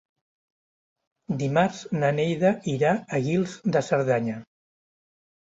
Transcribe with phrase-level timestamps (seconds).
[1.41, 4.43] Dimarts na Neida irà a Guils de Cerdanya.